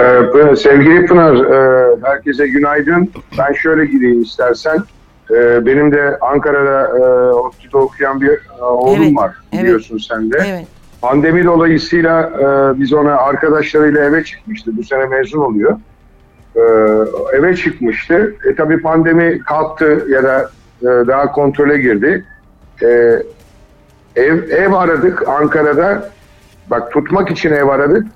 Ee, 0.00 0.56
sevgili 0.56 1.06
Pınar, 1.06 1.34
e, 1.34 1.96
herkese 2.02 2.48
günaydın. 2.48 3.10
Ben 3.38 3.52
şöyle 3.52 3.86
gireyim 3.86 4.22
istersen. 4.22 4.78
Ee, 5.30 5.66
benim 5.66 5.92
de 5.92 6.18
Ankara'da 6.20 6.98
e, 6.98 7.02
ODTÜ'de 7.32 7.76
okuyan 7.76 8.20
bir 8.20 8.30
e, 8.58 8.62
oğlum 8.62 9.02
Evet, 9.02 9.16
var 9.16 9.34
evet. 9.52 9.64
biliyorsun 9.64 9.98
sen 10.08 10.32
de. 10.32 10.38
Evet. 10.46 10.66
Pandemi 11.02 11.44
dolayısıyla 11.44 12.22
e, 12.22 12.80
biz 12.80 12.92
ona 12.92 13.16
arkadaşlarıyla 13.16 14.04
eve 14.04 14.24
çıkmıştı. 14.24 14.70
Bu 14.76 14.84
sene 14.84 15.06
mezun 15.06 15.40
oluyor. 15.40 15.76
E, 16.56 16.60
eve 17.36 17.56
çıkmıştı. 17.56 18.34
E 18.50 18.54
tabi 18.54 18.82
pandemi 18.82 19.38
kalktı 19.38 20.06
ya 20.08 20.22
da 20.24 20.50
e, 20.82 20.86
daha 20.86 21.32
kontrole 21.32 21.78
girdi. 21.78 22.24
E, 22.82 22.86
ev, 24.16 24.50
ev 24.50 24.72
aradık 24.72 25.28
Ankara'da. 25.28 26.10
Bak 26.70 26.92
tutmak 26.92 27.30
için 27.30 27.52
ev 27.52 27.66
aradık. 27.68 28.06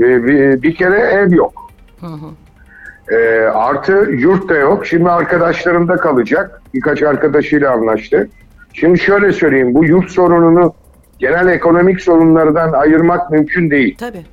E, 0.00 0.24
bir, 0.62 0.74
kere 0.74 0.98
ev 0.98 1.32
yok. 1.32 1.52
Hı 2.00 2.06
hı. 2.06 3.16
E, 3.16 3.48
artı 3.48 3.92
yurt 4.10 4.48
da 4.48 4.54
yok. 4.54 4.86
Şimdi 4.86 5.10
arkadaşlarımda 5.10 5.96
kalacak. 5.96 6.62
Birkaç 6.74 7.02
arkadaşıyla 7.02 7.72
anlaştı. 7.72 8.28
Şimdi 8.72 8.98
şöyle 8.98 9.32
söyleyeyim. 9.32 9.74
Bu 9.74 9.84
yurt 9.84 10.10
sorununu 10.10 10.74
genel 11.18 11.48
ekonomik 11.48 12.00
sorunlardan 12.00 12.72
ayırmak 12.72 13.30
mümkün 13.30 13.70
değil. 13.70 13.96
Tabii. 13.98 14.24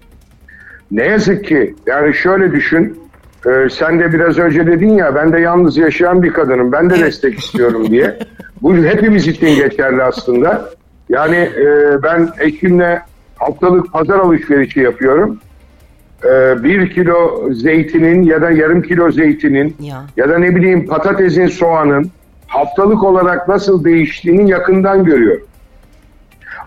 Ne 0.92 1.04
yazık 1.04 1.46
ki 1.46 1.76
yani 1.86 2.14
şöyle 2.14 2.52
düşün. 2.52 3.00
e, 3.46 3.70
sen 3.70 4.00
de 4.00 4.14
biraz 4.14 4.38
önce 4.38 4.68
dedin 4.68 4.90
ya 4.90 5.16
ben 5.16 5.34
de 5.34 5.40
yalnız 5.40 5.78
yaşayan 5.78 6.24
bir 6.24 6.34
kadınım. 6.34 6.72
Ben 6.72 6.90
de 6.90 7.00
destek 7.00 7.40
istiyorum 7.40 7.90
diye. 7.90 8.20
Bu 8.62 8.76
hepimiz 8.76 9.28
için 9.28 9.56
geçerli 9.56 10.04
aslında. 10.04 10.70
Yani 11.10 11.36
e, 11.36 11.98
ben 12.04 12.30
eşimle 12.40 13.02
haftalık 13.36 13.94
pazar 13.94 14.20
alışverişi 14.20 14.80
yapıyorum. 14.80 15.40
E, 16.26 16.64
bir 16.64 16.90
kilo 16.90 17.50
zeytinin 17.54 18.24
ya 18.24 18.42
da 18.42 18.52
yarım 18.52 18.82
kilo 18.82 19.12
zeytinin 19.12 19.76
Ya. 19.80 20.04
ya 20.18 20.30
da 20.30 20.38
ne 20.40 20.56
bileyim 20.56 20.86
patatesin, 20.88 21.48
soğanın 21.48 22.12
haftalık 22.48 23.04
olarak 23.04 23.48
nasıl 23.48 23.84
değiştiğini 23.84 24.50
yakından 24.50 25.04
görüyorum. 25.04 25.46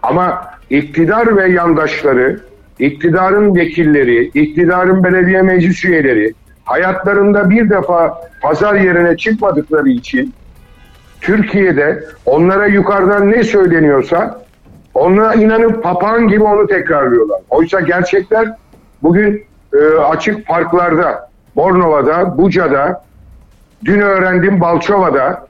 Ama 0.03 0.45
iktidar 0.71 1.37
ve 1.37 1.51
yandaşları, 1.51 2.41
iktidarın 2.79 3.55
vekilleri, 3.55 4.25
iktidarın 4.35 5.05
belediye 5.05 5.43
meclis 5.43 5.85
üyeleri 5.85 6.35
hayatlarında 6.65 7.51
bir 7.51 7.71
defa 7.71 8.21
pazar 8.43 8.75
yerine 8.75 9.17
çıkmadıkları 9.17 9.89
için 9.89 10.35
Türkiye'de 11.21 12.05
onlara 12.27 12.67
yukarıdan 12.67 13.31
ne 13.33 13.45
söyleniyorsa 13.45 14.43
ona 14.95 15.35
inanıp 15.35 15.83
papağan 15.83 16.29
gibi 16.29 16.43
onu 16.43 16.67
tekrarlıyorlar. 16.67 17.41
Oysa 17.51 17.81
gerçekler 17.81 18.49
bugün 19.03 19.45
e, 19.75 19.79
açık 19.99 20.47
parklarda, 20.47 21.31
Bornova'da, 21.57 22.39
Buca'da, 22.39 23.05
dün 23.85 24.01
öğrendim 24.01 24.61
Balçova'da, 24.61 25.47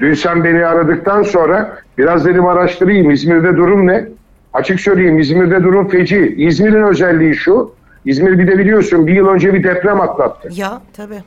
dün 0.00 0.14
sen 0.14 0.44
beni 0.44 0.66
aradıktan 0.66 1.22
sonra 1.22 1.78
biraz 1.98 2.24
dedim 2.24 2.46
araştırayım 2.46 3.10
İzmir'de 3.10 3.56
durum 3.56 3.86
ne? 3.86 4.04
Açık 4.52 4.80
söyleyeyim 4.80 5.18
İzmir'de 5.18 5.62
durum 5.62 5.88
feci. 5.88 6.34
İzmir'in 6.38 6.82
özelliği 6.82 7.34
şu, 7.34 7.74
İzmir 8.04 8.38
bir 8.38 8.46
de 8.46 8.58
biliyorsun 8.58 9.06
bir 9.06 9.14
yıl 9.14 9.28
önce 9.28 9.54
bir 9.54 9.64
deprem 9.64 10.00
atlattı. 10.00 10.48
Ya 10.52 10.80
tabii. 10.96 11.22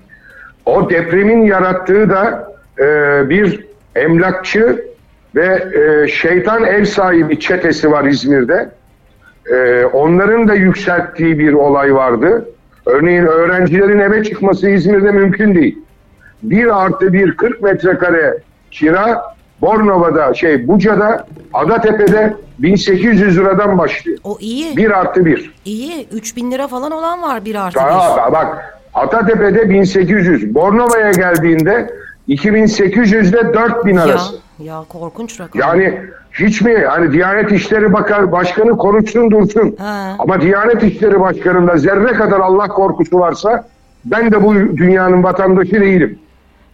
O 0.66 0.90
depremin 0.90 1.46
yarattığı 1.46 2.10
da 2.10 2.52
e, 2.80 2.84
bir 3.30 3.66
emlakçı 3.96 4.86
ve 5.36 5.66
e, 5.76 6.08
şeytan 6.08 6.64
ev 6.64 6.86
sahibi 6.86 7.40
çetesi 7.40 7.92
var 7.92 8.04
İzmir'de. 8.04 8.70
E, 9.54 9.86
onların 9.86 10.48
da 10.48 10.54
yükselttiği 10.54 11.40
bir 11.40 11.54
olay 11.54 11.96
vardı. 11.96 12.50
Örneğin 12.86 13.26
öğrencilerin 13.26 14.00
eve 14.00 14.24
çıkması 14.24 14.70
İzmir'de 14.70 15.12
mümkün 15.12 15.56
değil. 15.56 15.80
Bir 16.44 16.84
artı 16.86 17.14
bir 17.14 17.38
40 17.38 17.62
metrekare 17.62 18.38
kira 18.72 19.36
Bornova'da 19.62 20.34
şey 20.34 20.68
Buca'da 20.68 21.28
Adatepe'de 21.53 22.34
1800 22.59 23.38
liradan 23.38 23.78
başlıyor. 23.78 24.18
O 24.24 24.38
iyi. 24.40 24.78
Bir 24.78 24.92
artı 25.00 25.25
bir. 25.25 25.53
İyi. 25.66 26.08
3000 26.12 26.52
lira 26.52 26.68
falan 26.68 26.92
olan 26.92 27.22
var 27.22 27.46
bir 27.46 27.56
artı 27.56 27.80
bir. 27.80 27.84
Aa, 27.84 28.31
bak 28.31 28.78
Atatepe'de 28.94 29.69
1800, 29.69 30.56
Bornova'ya 30.56 31.12
geldiğinde 31.12 31.90
2800 32.28 33.30
ile 33.30 33.53
4000 33.53 33.94
Ya, 33.96 34.03
arası. 34.03 34.34
ya 34.36 34.40
korkunç 34.90 35.40
rakam. 35.40 35.62
Yani 35.62 36.02
hiç 36.34 36.62
mi 36.62 36.76
hani 36.90 37.12
Diyanet 37.12 37.52
İşleri 37.52 37.94
Bakar 37.94 38.32
Başkanı 38.32 38.78
konuşsun 38.78 39.32
dursun. 39.32 39.76
Ha. 39.80 40.16
Ama 40.20 40.42
Diyanet 40.42 40.84
İşleri 40.84 41.20
Başkanı'nda 41.20 41.78
zerre 41.78 42.14
kadar 42.14 42.40
Allah 42.40 42.68
korkusu 42.68 43.20
varsa 43.20 43.68
ben 44.06 44.32
de 44.32 44.44
bu 44.44 44.54
dünyanın 44.56 45.24
vatandaşı 45.24 45.82
değilim. 45.82 46.20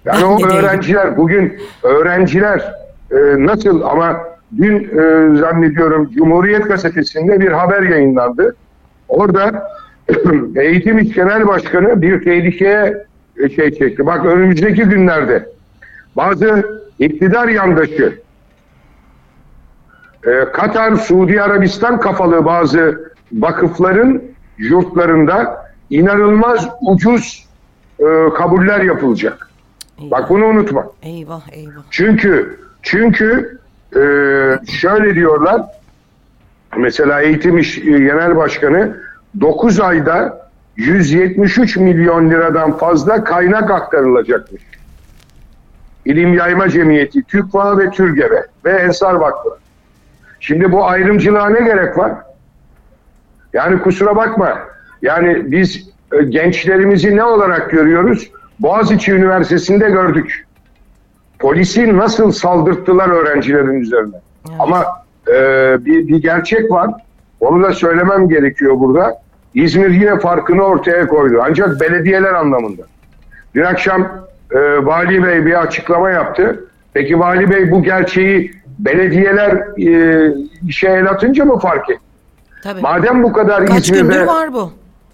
Yani 0.05 0.21
Ben 0.21 0.27
o 0.27 0.39
de 0.39 0.43
değilim. 0.43 0.57
öğrenciler 0.57 1.17
bugün 1.17 1.53
öğrenciler 1.83 2.73
e, 3.11 3.15
nasıl 3.37 3.81
ama 3.81 4.17
dün 4.57 4.75
e, 4.79 5.37
zannediyorum 5.39 6.09
Cumhuriyet 6.17 6.67
Gazetesi'nde 6.67 7.39
bir 7.39 7.51
haber 7.51 7.81
yayınlandı. 7.81 8.55
Orada 9.09 9.67
Eğitim 10.55 10.99
İş 10.99 11.13
Genel 11.13 11.47
Başkanı 11.47 12.01
bir 12.01 12.23
tehlikeye 12.23 12.97
e, 13.37 13.49
şey 13.49 13.71
çekti. 13.71 14.05
Bak 14.05 14.25
önümüzdeki 14.25 14.81
günlerde 14.83 15.45
bazı 16.17 16.80
iktidar 17.05 17.47
yandaşı 17.47 18.21
e, 20.25 20.45
Katar, 20.53 20.95
Suudi 20.95 21.41
Arabistan 21.41 21.99
kafalı 21.99 22.45
bazı 22.45 23.11
vakıfların 23.33 24.21
yurtlarında 24.57 25.65
inanılmaz 25.89 26.69
ucuz 26.81 27.45
e, 27.99 28.05
kabuller 28.37 28.79
yapılacak. 28.81 29.49
Eyvah. 29.99 30.11
Bak 30.11 30.29
bunu 30.29 30.45
unutma. 30.45 30.87
Eyvah 31.03 31.41
eyvah. 31.51 31.81
Çünkü 31.89 32.59
çünkü 32.81 33.59
e, 33.95 33.99
şöyle 34.67 35.15
diyorlar. 35.15 35.61
Mesela 36.77 37.21
Eğitim 37.21 37.57
İş 37.57 37.77
e, 37.77 37.81
Genel 37.81 38.35
Başkanı 38.35 38.97
9 39.41 39.79
ayda 39.79 40.47
173 40.75 41.77
milyon 41.77 42.29
liradan 42.29 42.77
fazla 42.77 43.23
kaynak 43.23 43.71
aktarılacakmış. 43.71 44.61
İlim 46.05 46.33
Yayma 46.33 46.69
Cemiyeti, 46.69 47.23
TÜKVA 47.23 47.77
ve 47.77 47.89
TÜRGEV'e 47.89 48.45
ve 48.65 48.71
Ensar 48.71 49.13
Vakfı. 49.13 49.49
Şimdi 50.39 50.71
bu 50.71 50.85
ayrımcılığa 50.85 51.49
ne 51.49 51.61
gerek 51.61 51.97
var? 51.97 52.11
Yani 53.53 53.81
kusura 53.81 54.15
bakma. 54.15 54.59
Yani 55.01 55.51
biz 55.51 55.89
e, 56.13 56.23
gençlerimizi 56.23 57.15
ne 57.15 57.23
olarak 57.23 57.71
görüyoruz? 57.71 58.31
Boğaziçi 58.59 59.11
Üniversitesi'nde 59.11 59.89
gördük. 59.89 60.47
Polisi 61.39 61.97
nasıl 61.97 62.31
saldırttılar 62.31 63.09
öğrencilerin 63.09 63.81
üzerine. 63.81 64.15
Evet. 64.49 64.59
Ama 64.59 64.85
e, 65.27 65.33
bir, 65.85 66.07
bir 66.07 66.21
gerçek 66.21 66.71
var. 66.71 66.91
Onu 67.39 67.63
da 67.63 67.73
söylemem 67.73 68.29
gerekiyor 68.29 68.79
burada. 68.79 69.21
İzmir 69.53 69.89
yine 69.89 70.19
farkını 70.19 70.63
ortaya 70.63 71.07
koydu. 71.07 71.41
Ancak 71.43 71.81
belediyeler 71.81 72.33
anlamında. 72.33 72.81
Dün 73.55 73.63
akşam 73.63 74.27
e, 74.51 74.85
Vali 74.85 75.23
Bey 75.23 75.45
bir 75.45 75.61
açıklama 75.61 76.09
yaptı. 76.09 76.65
Peki 76.93 77.19
Vali 77.19 77.49
Bey 77.49 77.71
bu 77.71 77.83
gerçeği 77.83 78.51
belediyeler 78.79 79.51
e, 79.87 80.33
işe 80.67 80.89
el 80.89 81.09
atınca 81.09 81.45
mı 81.45 81.59
fark 81.59 81.89
etti? 81.89 82.01
Tabii. 82.63 82.81
Madem 82.81 83.23
bu 83.23 83.33
kadar 83.33 83.65
Kaç 83.65 83.89
İzmir'de... 83.89 84.27
var 84.27 84.53
bu. 84.53 84.71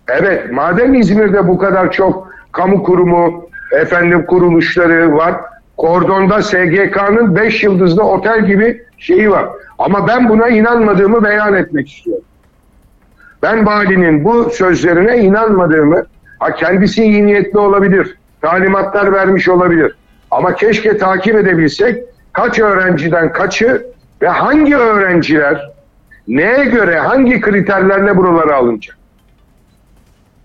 Evet, 0.07 0.51
madem 0.51 0.93
İzmir'de 0.93 1.47
bu 1.47 1.57
kadar 1.57 1.91
çok 1.91 2.31
kamu 2.51 2.83
kurumu, 2.83 3.49
efendim 3.71 4.25
kuruluşları 4.25 5.15
var, 5.15 5.35
kordonda 5.77 6.41
SGK'nın 6.41 7.35
5 7.35 7.63
yıldızlı 7.63 8.03
otel 8.03 8.45
gibi 8.45 8.83
şeyi 8.97 9.31
var. 9.31 9.45
Ama 9.79 10.07
ben 10.07 10.29
buna 10.29 10.47
inanmadığımı 10.47 11.23
beyan 11.23 11.53
etmek 11.53 11.91
istiyorum. 11.91 12.23
Ben 13.43 13.65
valinin 13.65 14.23
bu 14.23 14.49
sözlerine 14.49 15.17
inanmadığımı, 15.17 16.03
ha 16.39 16.55
kendisi 16.55 17.03
iyi 17.03 17.25
niyetli 17.25 17.59
olabilir, 17.59 18.17
talimatlar 18.41 19.13
vermiş 19.13 19.49
olabilir. 19.49 19.95
Ama 20.31 20.55
keşke 20.55 20.97
takip 20.97 21.35
edebilsek 21.35 22.03
kaç 22.33 22.59
öğrenciden 22.59 23.33
kaçı 23.33 23.87
ve 24.21 24.27
hangi 24.27 24.75
öğrenciler 24.75 25.71
neye 26.27 26.65
göre, 26.65 26.99
hangi 26.99 27.41
kriterlerle 27.41 28.17
buralara 28.17 28.55
alınacak. 28.55 28.97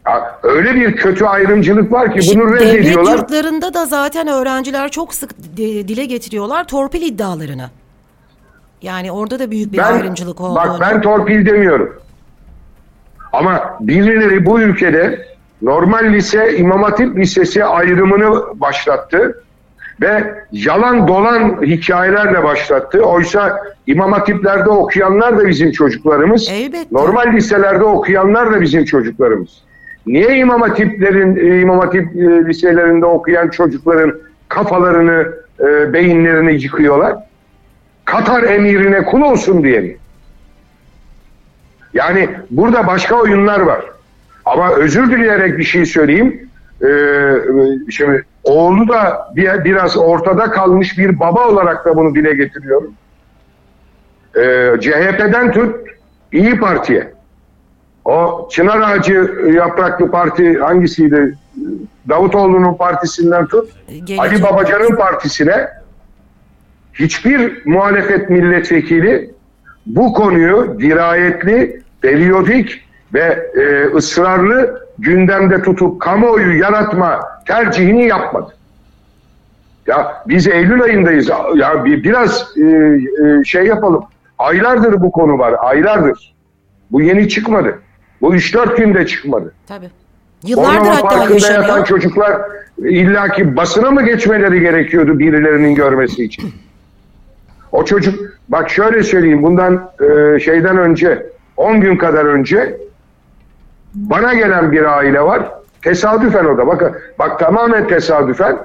Ya 0.07 0.39
öyle 0.43 0.75
bir 0.75 0.97
kötü 0.97 1.25
ayrımcılık 1.25 1.93
var 1.93 2.07
ki 2.15 2.19
bunu 2.19 2.23
Şimdi 2.23 2.61
devlet 2.61 2.75
reddediyorlar. 2.75 3.19
yurtlarında 3.19 3.75
da 3.75 3.87
zaten 3.87 4.29
öğrenciler 4.29 4.89
çok 4.91 5.15
sık 5.15 5.31
dile 5.57 6.05
getiriyorlar 6.05 6.65
torpil 6.65 7.03
iddialarını. 7.03 7.71
Yani 8.83 9.13
orada 9.13 9.39
da 9.39 9.51
büyük 9.51 9.73
bir 9.73 9.93
ayrımcılık 9.93 10.41
olduğunu. 10.41 10.55
Bak 10.57 10.81
ben 10.81 11.01
torpil 11.03 11.47
demiyorum. 11.47 12.01
Ama 13.33 13.77
birileri 13.81 14.47
bu 14.47 14.61
ülkede 14.61 15.27
normal 15.63 16.13
lise, 16.13 16.57
İmam 16.57 16.83
Hatip 16.83 17.19
Lisesi 17.19 17.65
ayrımını 17.65 18.61
başlattı. 18.61 19.43
Ve 20.01 20.35
yalan 20.53 21.09
dolan 21.09 21.63
hikayelerle 21.63 22.45
başlattı. 22.45 23.03
Oysa 23.03 23.63
İmam 23.87 24.13
Hatipler'de 24.13 24.71
okuyanlar 24.71 25.39
da 25.39 25.49
bizim 25.49 25.73
çocuklarımız. 25.73 26.49
Elbette. 26.51 26.89
Normal 26.93 27.33
liselerde 27.33 27.85
okuyanlar 27.85 28.53
da 28.53 28.61
bizim 28.61 28.85
çocuklarımız. 28.85 29.63
Niye 30.07 30.37
İmam 30.37 30.61
Hatiplerin, 30.61 31.37
e, 31.37 31.61
İmam 31.61 31.79
Hatip 31.79 32.17
e, 32.17 32.47
liselerinde 32.47 33.07
okuyan 33.07 33.49
çocukların 33.49 34.15
kafalarını, 34.49 35.33
e, 35.61 35.93
beyinlerini 35.93 36.63
yıkıyorlar? 36.63 37.15
Katar 38.05 38.43
emirine 38.43 39.05
kul 39.05 39.21
olsun 39.21 39.65
diye 39.65 39.81
mi? 39.81 39.97
Yani 41.95 42.29
burada 42.51 42.87
başka 42.87 43.15
oyunlar 43.15 43.61
var. 43.61 43.85
Ama 44.45 44.73
özür 44.73 45.11
dileyerek 45.11 45.59
bir 45.59 45.65
şey 45.65 45.87
söyleyeyim. 45.87 46.49
Ee, 46.85 46.91
şimdi 47.91 48.25
oğlu 48.45 48.89
da 48.89 49.33
bir, 49.37 49.65
biraz 49.65 49.97
ortada 49.97 50.51
kalmış 50.51 50.99
bir 50.99 51.21
baba 51.21 51.49
olarak 51.49 51.85
da 51.85 51.97
bunu 51.97 52.15
dile 52.15 52.35
getiriyorum. 52.35 52.95
Ee, 54.37 54.73
CHP'den 54.81 55.53
tut 55.53 55.77
İyi 56.33 56.59
Parti'ye. 56.61 57.13
O 58.05 58.49
Çınar 58.53 58.81
Ağacı 58.81 59.31
yapraklı 59.55 60.11
parti 60.11 60.59
hangisiydi? 60.59 61.39
Davutoğlu'nun 62.09 62.75
partisinden 62.77 63.47
tut. 63.47 63.71
Gelecek- 63.89 64.21
Ali 64.21 64.43
Babacan'ın 64.43 64.97
partisine 64.97 65.69
hiçbir 66.95 67.67
muhalefet 67.67 68.31
milletvekili 68.31 69.31
bu 69.87 70.13
konuyu 70.13 70.77
dirayetli, 70.81 71.83
periyodik 72.01 72.85
ve 73.15 73.51
e, 73.55 73.97
ısrarlı 73.97 74.87
gündemde 74.99 75.63
tutup 75.63 76.01
kamuoyu 76.01 76.59
yaratma 76.59 77.21
tercihini 77.47 78.07
yapmadı. 78.07 78.55
Ya 79.87 80.23
biz 80.29 80.49
Eylül 80.49 80.83
ayındayız. 80.83 81.29
Ya 81.57 81.85
bir, 81.85 82.05
biraz 82.05 82.49
e, 82.57 82.63
e, 82.63 83.45
şey 83.45 83.67
yapalım. 83.67 84.05
Aylardır 84.39 85.01
bu 85.01 85.11
konu 85.11 85.39
var. 85.39 85.55
Aylardır. 85.59 86.35
Bu 86.91 87.03
yeni 87.03 87.29
çıkmadı. 87.29 87.79
Bu 88.21 88.35
3-4 88.35 88.77
günde 88.77 89.07
çıkmadı. 89.07 89.53
Tabii. 89.69 89.91
Yıllardır 90.43 90.81
Bornova 90.81 90.95
hatta 90.95 91.09
Parkı'nda 91.09 91.47
yatan 91.47 91.61
yaşanıyor. 91.61 91.87
çocuklar 91.87 92.41
illaki 92.79 93.57
basına 93.57 93.91
mı 93.91 94.03
geçmeleri 94.03 94.61
gerekiyordu 94.61 95.19
birilerinin 95.19 95.75
görmesi 95.75 96.25
için? 96.25 96.53
O 97.73 97.85
çocuk, 97.85 98.21
bak 98.49 98.71
şöyle 98.71 99.03
söyleyeyim 99.03 99.43
bundan 99.43 99.91
e, 100.01 100.41
şeyden 100.41 100.77
önce, 100.77 101.27
10 101.57 101.81
gün 101.81 101.97
kadar 101.97 102.25
önce 102.25 102.77
bana 103.95 104.35
gelen 104.35 104.73
bir 104.73 104.97
aile 104.97 105.23
var. 105.23 105.51
Tesadüfen 105.83 106.45
o 106.45 106.59
da. 106.59 106.67
Bakın, 106.67 106.97
bak 107.19 107.39
tamamen 107.39 107.89
tesadüfen. 107.89 108.59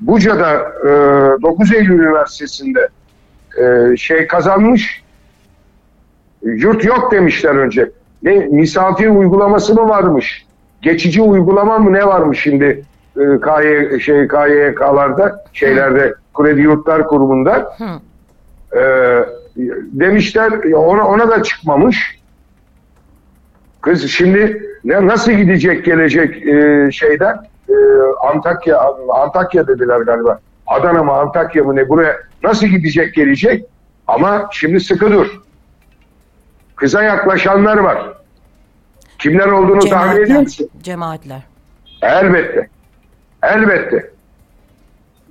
Buca'da 0.00 0.52
e, 0.82 1.42
9 1.42 1.72
Eylül 1.74 1.98
Üniversitesi'nde 1.98 2.88
e, 3.58 3.96
şey 3.96 4.26
kazanmış. 4.26 5.02
Yurt 6.42 6.84
yok 6.84 7.12
demişler 7.12 7.54
önce. 7.54 7.90
Ne 8.22 8.34
misafir 8.34 9.08
uygulaması 9.08 9.74
mı 9.74 9.88
varmış? 9.88 10.46
Geçici 10.82 11.22
uygulama 11.22 11.78
mı 11.78 11.92
ne 11.92 12.06
varmış 12.06 12.40
şimdi 12.40 12.84
e, 13.16 13.24
KY, 13.40 14.00
şey 14.00 14.28
KYK'larda 14.28 15.44
şeylerde 15.52 16.14
kredi 16.34 16.60
yurtlar 16.60 17.06
kurumunda 17.06 17.76
Hı. 17.78 17.84
e, 18.78 19.24
demişler 19.92 20.72
ona, 20.74 21.08
ona 21.08 21.30
da 21.30 21.42
çıkmamış. 21.42 22.15
Kız 23.86 24.10
şimdi 24.10 24.62
ne 24.84 25.06
nasıl 25.06 25.32
gidecek 25.32 25.84
gelecek 25.84 26.46
e, 26.46 26.88
şeyden 26.92 27.36
e, 27.68 27.74
Antakya 28.22 28.80
Antakya 29.14 29.68
dediler 29.68 30.00
galiba. 30.00 30.40
Adana 30.66 31.02
mı 31.02 31.12
Antakya 31.12 31.64
mı 31.64 31.76
ne 31.76 31.88
buraya 31.88 32.16
nasıl 32.42 32.66
gidecek 32.66 33.14
gelecek? 33.14 33.64
Ama 34.06 34.48
şimdi 34.52 34.80
sıkı 34.80 35.12
dur. 35.12 35.40
Kıza 36.76 37.02
yaklaşanlar 37.02 37.76
var. 37.76 38.12
Kimler 39.18 39.46
olduğunu 39.46 39.80
tahmin 39.80 40.22
ediyor 40.22 40.40
musun? 40.40 40.68
Cemaatler. 40.82 41.42
Elbette. 42.02 42.68
Elbette. 43.42 44.10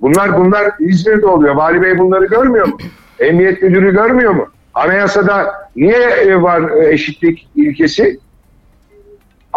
Bunlar 0.01 0.37
bunlar 0.37 0.71
İzmir'de 0.79 1.25
oluyor. 1.25 1.55
Vali 1.55 1.81
Bey 1.81 1.97
bunları 1.99 2.25
görmüyor 2.25 2.67
mu? 2.67 2.77
Emniyet 3.19 3.61
Müdürü 3.61 3.93
görmüyor 3.93 4.31
mu? 4.31 4.47
Anayasada 4.73 5.69
niye 5.75 5.97
e, 5.97 6.41
var 6.41 6.69
e, 6.69 6.89
eşitlik 6.89 7.47
ilkesi? 7.55 8.19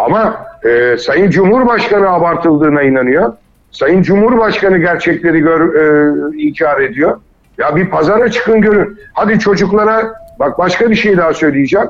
Ama 0.05 0.45
e, 0.65 0.97
Sayın 0.97 1.29
Cumhurbaşkanı 1.29 2.09
abartıldığına 2.09 2.81
inanıyor. 2.81 3.33
Sayın 3.71 4.01
Cumhurbaşkanı 4.01 4.77
gerçekleri 4.77 5.39
gör, 5.39 5.75
e, 5.75 6.37
inkar 6.43 6.81
ediyor. 6.81 7.17
Ya 7.57 7.75
bir 7.75 7.89
pazara 7.89 8.31
çıkın 8.31 8.61
görün. 8.61 8.99
Hadi 9.13 9.39
çocuklara 9.39 10.13
bak 10.39 10.57
başka 10.57 10.89
bir 10.89 10.95
şey 10.95 11.17
daha 11.17 11.33
söyleyeceğim. 11.33 11.87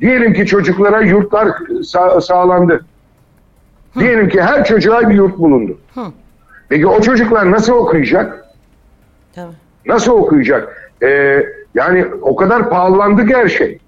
Diyelim 0.00 0.32
ki 0.34 0.46
çocuklara 0.46 1.00
yurtlar 1.00 1.46
sa- 1.68 2.20
sağlandı. 2.20 2.84
Diyelim 3.98 4.28
ki 4.28 4.42
her 4.42 4.64
çocuğa 4.64 5.08
bir 5.08 5.14
yurt 5.14 5.38
bulundu. 5.38 5.78
Hı. 5.94 6.00
Peki 6.68 6.86
o 6.86 7.00
çocuklar 7.00 7.50
nasıl 7.50 7.72
okuyacak? 7.72 8.44
Tabii. 9.34 9.52
Nasıl 9.86 10.12
okuyacak? 10.12 10.92
Ee, 11.02 11.46
yani 11.74 12.06
o 12.22 12.36
kadar 12.36 12.70
pahalandı 12.70 13.26
ki 13.26 13.34
her 13.34 13.48
şey. 13.48 13.78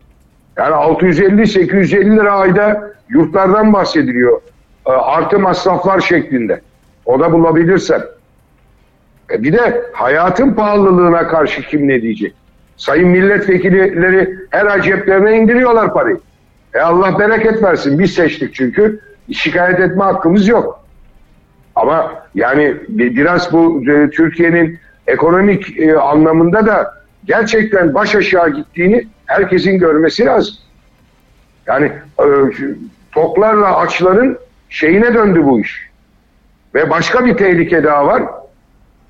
Yani 0.57 0.75
650-850 0.75 2.17
lira 2.17 2.33
ayda 2.33 2.91
yurtlardan 3.09 3.73
bahsediliyor. 3.73 4.41
Ee, 4.87 4.91
artı 4.91 5.39
masraflar 5.39 6.01
şeklinde. 6.01 6.61
O 7.05 7.21
da 7.21 7.33
bulabilirsen. 7.33 8.03
E 9.31 9.43
bir 9.43 9.53
de 9.53 9.83
hayatın 9.93 10.55
pahalılığına 10.55 11.29
karşı 11.29 11.63
kim 11.63 11.89
ne 11.89 12.03
diyecek? 12.03 12.35
Sayın 12.77 13.09
milletvekilleri 13.09 14.37
her 14.51 14.67
ay 14.67 14.83
ceplerine 14.83 15.37
indiriyorlar 15.39 15.93
parayı. 15.95 16.19
E 16.75 16.79
Allah 16.81 17.19
bereket 17.19 17.63
versin. 17.63 17.99
Biz 17.99 18.15
seçtik 18.15 18.55
çünkü. 18.55 19.01
Şikayet 19.33 19.81
etme 19.81 20.05
hakkımız 20.05 20.49
yok. 20.49 20.85
Ama 21.75 22.13
yani 22.35 22.75
bi- 22.89 23.17
biraz 23.17 23.53
bu 23.53 23.83
e, 23.91 24.11
Türkiye'nin 24.11 24.79
ekonomik 25.07 25.79
e, 25.81 25.97
anlamında 25.99 26.67
da 26.67 26.95
gerçekten 27.25 27.95
baş 27.95 28.15
aşağı 28.15 28.51
gittiğini 28.51 29.07
herkesin 29.27 29.79
görmesi 29.79 30.25
lazım. 30.25 30.55
Yani 31.67 31.93
e, 32.19 32.27
toklarla 33.13 33.77
açların 33.77 34.39
şeyine 34.69 35.15
döndü 35.15 35.45
bu 35.45 35.61
iş. 35.61 35.91
Ve 36.75 36.91
başka 36.91 37.25
bir 37.25 37.37
tehlike 37.37 37.85
daha 37.85 38.07
var. 38.07 38.23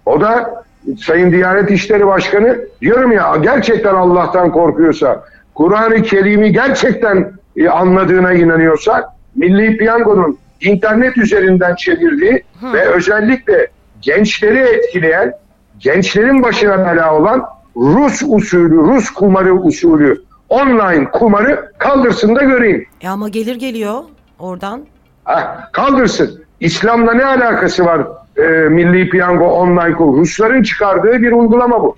O 0.06 0.20
da 0.20 0.64
Sayın 0.98 1.32
Diyanet 1.32 1.70
İşleri 1.70 2.06
Başkanı 2.06 2.58
diyorum 2.80 3.12
ya 3.12 3.36
gerçekten 3.42 3.94
Allah'tan 3.94 4.52
korkuyorsa, 4.52 5.24
Kur'an-ı 5.54 6.02
Kerim'i 6.02 6.52
gerçekten 6.52 7.32
e, 7.56 7.69
anladığına 7.69 8.32
inanıyorsa 8.32 9.16
Milli 9.36 9.76
Piyango'nun 9.76 10.38
internet 10.60 11.19
üzerinden 11.19 11.74
çevirdiği 11.74 12.44
ve 12.72 12.88
özellikle 12.88 13.67
gençleri 14.00 14.58
etkileyen, 14.58 15.32
gençlerin 15.79 16.43
başına 16.43 16.86
bela 16.86 17.14
olan 17.14 17.46
Rus 17.76 18.22
usulü, 18.26 18.76
Rus 18.76 19.10
kumarı 19.10 19.54
usulü 19.54 20.22
online 20.48 21.10
kumarı 21.12 21.72
kaldırsın 21.78 22.36
da 22.36 22.42
göreyim. 22.42 22.86
E 23.00 23.08
ama 23.08 23.28
gelir 23.28 23.56
geliyor 23.56 23.94
oradan. 24.38 24.80
Ha, 25.24 25.68
kaldırsın. 25.72 26.42
İslam'la 26.60 27.12
ne 27.14 27.24
alakası 27.24 27.84
var 27.84 28.00
e, 28.36 28.68
Milli 28.68 29.10
Piyango 29.10 29.44
online 29.44 29.92
kur? 29.94 30.16
Rusların 30.16 30.62
çıkardığı 30.62 31.22
bir 31.22 31.32
uygulama 31.32 31.82
bu. 31.82 31.96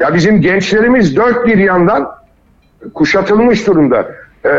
Ya 0.00 0.14
bizim 0.14 0.40
gençlerimiz 0.40 1.16
dört 1.16 1.46
bir 1.46 1.58
yandan 1.58 2.10
kuşatılmış 2.94 3.66
durumda. 3.66 4.08
E, 4.44 4.50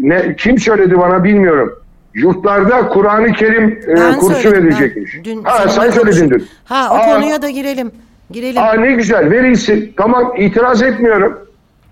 ne 0.00 0.36
Kim 0.36 0.58
söyledi 0.58 0.98
bana 0.98 1.24
bilmiyorum. 1.24 1.72
Yurtlarda 2.14 2.88
Kur'an-ı 2.88 3.32
Kerim 3.32 3.80
e, 3.88 3.96
Ben 3.96 4.16
kursu 4.16 4.40
söyledim, 4.40 4.64
verilecekmiş. 4.64 5.14
ben 5.16 5.24
dün 5.24 5.42
ha 5.44 5.68
sen 5.68 5.90
söyledin 5.90 6.30
dün. 6.30 6.46
Ha 6.64 6.88
o 6.90 6.94
Aa, 6.94 7.14
konuya 7.14 7.42
da 7.42 7.50
girelim. 7.50 7.92
Girelim. 8.30 8.62
Aa, 8.62 8.72
ne 8.74 8.92
güzel 8.92 9.30
verilsin. 9.30 9.92
Tamam 9.96 10.32
itiraz 10.38 10.82
etmiyorum. 10.82 11.38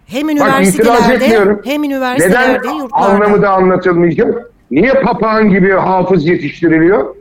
hem 0.07 0.27
Bak 0.29 0.33
üniversitelerde 0.33 1.15
etmiyorum. 1.25 1.61
hem 1.65 1.83
Neden 1.83 1.91
üniversitelerde 1.91 2.69
yurtlarda. 2.69 2.95
anlamı 3.07 3.43
da 3.43 3.51
anlatılmayacak? 3.51 4.51
Niye 4.71 4.93
papağan 4.93 5.49
gibi 5.49 5.73
hafız 5.73 6.27
yetiştiriliyor? 6.27 7.15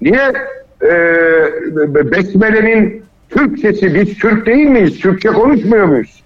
Niye 0.00 0.32
e, 0.82 0.90
Besmele'nin 2.12 3.04
Türkçesi 3.30 3.94
biz 3.94 4.14
Türk 4.18 4.46
değil 4.46 4.66
miyiz? 4.66 4.98
Türkçe 4.98 5.28
konuşmuyor 5.28 5.86
muyuz? 5.86 6.22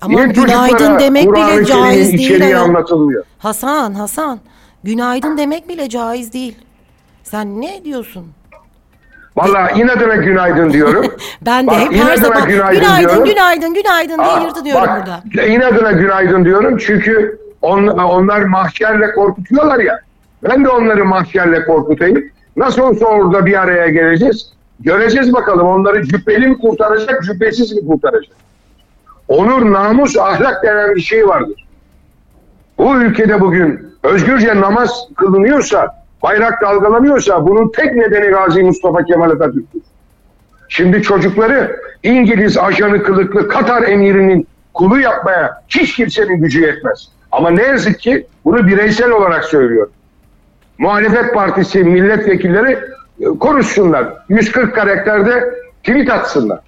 Ama 0.00 0.14
Niye 0.14 0.26
günaydın 0.26 0.98
demek 0.98 1.32
bile 1.34 1.64
caiz 1.64 2.12
değil. 2.12 2.44
ayol. 2.44 2.60
anlatılmıyor. 2.60 3.24
Hasan, 3.38 3.94
Hasan. 3.94 4.38
Günaydın 4.84 5.38
demek 5.38 5.68
bile 5.68 5.88
caiz 5.88 6.32
değil. 6.32 6.58
Sen 7.22 7.60
ne 7.60 7.84
diyorsun? 7.84 8.26
Vallahi 9.36 9.80
inadına 9.80 10.16
günaydın 10.16 10.72
diyorum. 10.72 11.06
Ben 11.46 11.66
de 11.66 11.70
Bak, 11.70 11.80
hep 11.80 11.92
her 11.92 12.16
sabah 12.16 12.48
günaydın 12.48 12.80
günaydın, 12.80 13.08
diyorum. 13.08 13.24
günaydın, 13.24 13.74
günaydın, 13.74 14.18
diye 14.18 14.46
yırtınıyorum 14.46 14.82
bak, 14.82 15.06
burada. 15.06 15.46
İnadına 15.46 15.92
günaydın 15.92 16.44
diyorum 16.44 16.76
çünkü 16.78 17.38
on, 17.62 17.86
onlar 17.86 18.42
mahşerle 18.42 19.12
korkutuyorlar 19.12 19.78
ya. 19.78 20.00
Ben 20.42 20.64
de 20.64 20.68
onları 20.68 21.04
mahşerle 21.04 21.64
korkutayım. 21.64 22.24
Nasıl 22.56 22.82
olsa 22.82 23.06
orada 23.06 23.46
bir 23.46 23.60
araya 23.60 23.88
geleceğiz. 23.88 24.52
Göreceğiz 24.80 25.32
bakalım 25.32 25.66
onları 25.66 26.04
cübbeli 26.04 26.46
mi 26.46 26.58
kurtaracak, 26.58 27.22
cübbesiz 27.22 27.72
mi 27.72 27.86
kurtaracak? 27.88 28.36
Onur, 29.28 29.72
namus, 29.72 30.16
ahlak 30.16 30.62
denen 30.64 30.94
bir 30.94 31.00
şey 31.00 31.28
vardır. 31.28 31.66
Bu 32.78 32.96
ülkede 32.96 33.40
bugün 33.40 33.94
özgürce 34.02 34.60
namaz 34.60 35.08
kılınıyorsa, 35.16 36.03
bayrak 36.24 36.62
dalgalanıyorsa 36.62 37.46
bunun 37.46 37.72
tek 37.72 37.94
nedeni 37.94 38.26
Gazi 38.26 38.62
Mustafa 38.62 39.04
Kemal 39.04 39.30
Atatürk'tür. 39.30 39.82
Şimdi 40.68 41.02
çocukları 41.02 41.76
İngiliz 42.02 42.58
ajanı 42.58 43.02
kılıklı 43.02 43.48
Katar 43.48 43.82
emirinin 43.82 44.46
kulu 44.74 45.00
yapmaya 45.00 45.62
hiç 45.68 45.96
kimsenin 45.96 46.42
gücü 46.42 46.60
yetmez. 46.60 47.08
Ama 47.32 47.50
ne 47.50 47.62
yazık 47.62 48.00
ki 48.00 48.26
bunu 48.44 48.66
bireysel 48.66 49.10
olarak 49.10 49.44
söylüyor. 49.44 49.88
Muhalefet 50.78 51.34
partisi 51.34 51.84
milletvekilleri 51.84 52.78
e, 53.20 53.24
konuşsunlar. 53.24 54.12
140 54.28 54.74
karakterde 54.74 55.54
tweet 55.82 56.10
atsınlar. 56.10 56.60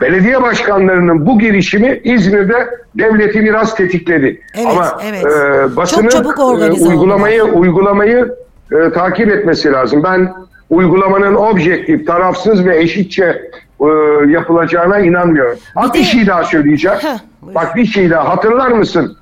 Belediye 0.00 0.42
başkanlarının 0.42 1.26
bu 1.26 1.38
girişimi 1.38 2.00
İzmir'de 2.04 2.68
devleti 2.94 3.40
biraz 3.40 3.74
tetikledi. 3.74 4.40
Evet, 4.54 4.66
Ama 4.66 5.00
evet. 5.04 5.24
e, 5.26 5.76
basının 5.76 6.08
Çok 6.08 6.10
çabuk 6.10 6.38
e, 6.38 6.42
uygulamayı 6.88 7.42
uygulamayı 7.42 8.34
e, 8.72 8.92
takip 8.92 9.28
etmesi 9.28 9.72
lazım. 9.72 10.02
Ben 10.04 10.34
uygulamanın 10.70 11.34
objektif, 11.34 12.06
tarafsız 12.06 12.66
ve 12.66 12.78
eşitçe 12.78 13.50
e, 13.80 13.86
yapılacağına 14.28 14.98
inanmıyorum. 14.98 15.58
De- 15.76 15.98
bir 15.98 16.02
şey 16.02 16.26
daha 16.26 16.44
söyleyeceğim. 16.44 16.98
Heh. 16.98 17.18
Bak 17.42 17.76
bir 17.76 17.86
şey 17.86 18.10
daha 18.10 18.28
hatırlar 18.28 18.70
mısın? 18.70 19.16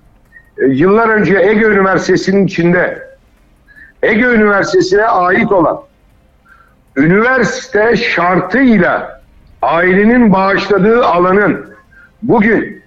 E, 0.58 0.64
yıllar 0.66 1.08
önce 1.08 1.38
Ege 1.38 1.64
Üniversitesi'nin 1.66 2.46
içinde 2.46 3.08
Ege 4.02 4.24
Üniversitesi'ne 4.24 5.04
ait 5.04 5.52
olan 5.52 5.80
üniversite 6.96 7.96
şartıyla 7.96 9.20
ailenin 9.62 10.32
bağışladığı 10.32 11.06
alanın 11.06 11.66
bugün 12.22 12.82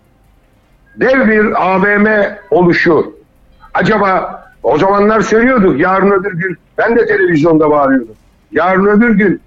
dev 0.96 1.28
bir 1.28 1.72
AVM 1.72 2.08
oluşu 2.52 3.16
acaba 3.74 4.41
o 4.64 4.78
zamanlar 4.78 5.22
söylüyorduk 5.22 5.80
yarın 5.80 6.12
öbür 6.12 6.34
gün 6.34 6.58
ben 6.78 6.96
de 6.96 7.06
televizyonda 7.06 7.70
bağırıyordum. 7.70 8.16
Yarın 8.52 8.86
öbür 8.86 9.18
gün 9.18 9.42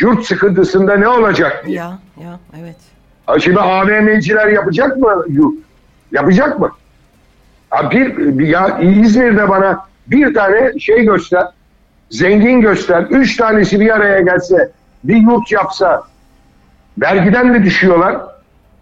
yurt 0.00 0.26
sıkıntısında 0.26 0.96
ne 0.96 1.08
olacak 1.08 1.62
diye. 1.66 1.76
Ya 1.76 1.98
ya 2.22 2.40
evet. 2.60 2.76
Şimdi 3.42 3.60
AVM'ciler 3.60 4.46
yapacak 4.48 4.96
mı 4.96 5.24
yurt? 5.28 5.54
Yapacak 6.12 6.60
mı? 6.60 6.70
Ha, 7.70 7.90
bir, 7.90 8.40
ya 8.40 8.78
İzmir'de 8.78 9.48
bana 9.48 9.86
bir 10.06 10.34
tane 10.34 10.78
şey 10.78 11.04
göster, 11.04 11.44
zengin 12.10 12.60
göster, 12.60 13.02
üç 13.10 13.36
tanesi 13.36 13.80
bir 13.80 13.90
araya 13.90 14.20
gelse, 14.20 14.70
bir 15.04 15.16
yurt 15.16 15.52
yapsa, 15.52 16.02
vergiden 16.98 17.54
de 17.54 17.62
düşüyorlar. 17.62 18.16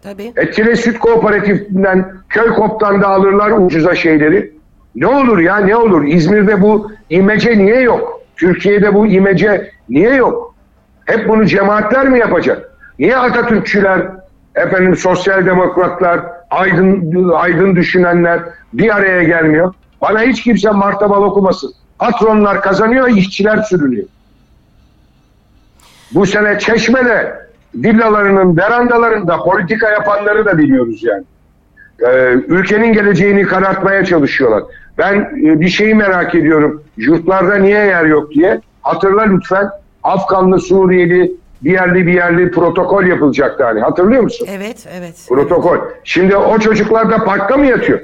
Tabii. 0.02 0.32
Etçile 0.37 0.76
Süt 0.76 0.99
Kooperatifinden, 0.99 2.12
köy 2.28 2.49
koptan 2.49 3.02
da 3.02 3.08
alırlar 3.08 3.50
ucuza 3.50 3.94
şeyleri. 3.94 4.53
Ne 4.96 5.06
olur 5.06 5.38
ya 5.38 5.56
ne 5.56 5.76
olur? 5.76 6.04
İzmir'de 6.04 6.62
bu 6.62 6.92
imece 7.10 7.58
niye 7.58 7.80
yok? 7.80 8.20
Türkiye'de 8.36 8.94
bu 8.94 9.06
imece 9.06 9.70
niye 9.88 10.14
yok? 10.14 10.54
Hep 11.04 11.28
bunu 11.28 11.44
cemaatler 11.44 12.08
mi 12.08 12.18
yapacak? 12.18 12.70
Niye 12.98 13.16
Atatürkçüler, 13.16 14.02
efendim 14.54 14.96
sosyal 14.96 15.46
demokratlar, 15.46 16.20
aydın, 16.50 17.28
aydın 17.34 17.76
düşünenler 17.76 18.40
bir 18.72 18.96
araya 18.96 19.22
gelmiyor? 19.22 19.74
Bana 20.00 20.22
hiç 20.22 20.42
kimse 20.42 20.70
martabal 20.70 21.22
okumasın. 21.22 21.72
Patronlar 21.98 22.62
kazanıyor, 22.62 23.08
işçiler 23.08 23.56
sürünüyor. 23.56 24.06
Bu 26.12 26.26
sene 26.26 26.58
Çeşme'de 26.58 27.44
villalarının 27.74 28.56
verandalarında 28.56 29.36
politika 29.38 29.90
yapanları 29.90 30.44
da 30.44 30.58
biliyoruz 30.58 31.02
yani. 31.02 31.24
Ee, 32.00 32.32
ülkenin 32.48 32.92
geleceğini 32.92 33.42
karartmaya 33.42 34.04
çalışıyorlar. 34.04 34.62
Ben 34.98 35.14
e, 35.44 35.60
bir 35.60 35.68
şeyi 35.68 35.94
merak 35.94 36.34
ediyorum. 36.34 36.82
Yurtlarda 36.96 37.54
niye 37.56 37.78
yer 37.78 38.04
yok 38.04 38.30
diye. 38.30 38.60
Hatırla 38.82 39.22
lütfen. 39.22 39.70
Afganlı, 40.02 40.60
Suriyeli, 40.60 41.32
bir 41.62 41.72
yerli 41.72 42.06
bir 42.06 42.12
yerli 42.14 42.50
protokol 42.50 43.04
yapılacaktı 43.04 43.64
hani. 43.64 43.80
Hatırlıyor 43.80 44.22
musun? 44.22 44.48
Evet 44.50 44.86
evet. 44.98 45.26
Protokol. 45.28 45.76
Şimdi 46.04 46.36
o 46.36 46.58
çocuklar 46.58 47.10
da 47.10 47.24
parkta 47.24 47.56
mı 47.56 47.66
yatıyor? 47.66 48.00